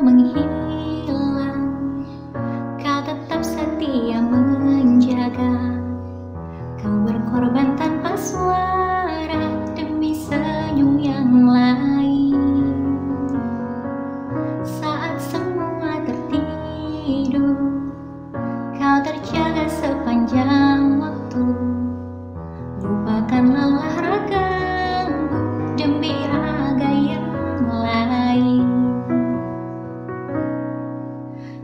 menghibur 0.00 0.47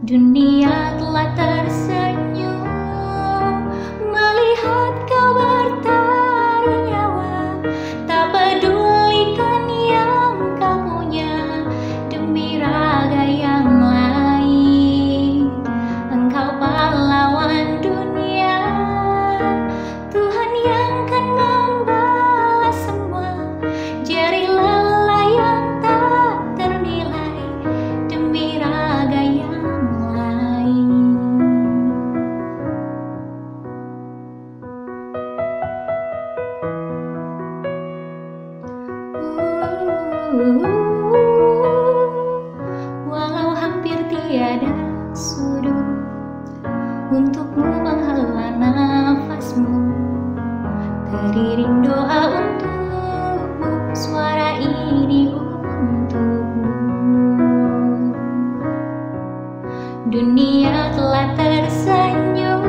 Dunia 0.00 0.96
telah 0.96 1.28
tersenyum 1.36 1.89
Walau 43.10 43.50
hampir 43.50 43.98
tiada 44.06 44.70
sudut 45.10 45.74
Untukmu 47.10 47.66
menghela 47.82 48.54
nafasmu. 48.54 49.90
Teriring 51.10 51.82
doa 51.82 52.30
untukmu 52.30 53.10
Suara 53.90 54.54
ini 54.62 55.34
untukmu. 55.34 56.70
Dunia 60.14 60.94
telah 60.94 61.34
tersenyum 61.34 62.59